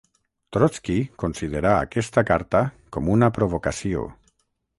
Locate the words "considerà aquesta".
1.23-2.23